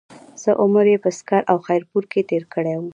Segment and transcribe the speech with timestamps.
[0.41, 2.87] څۀ عمر پۀ سکهر او خېر پور کښې تير کړے وو